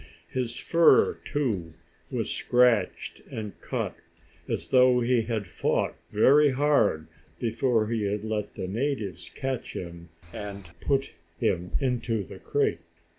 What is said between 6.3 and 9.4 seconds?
hard, before he had let the natives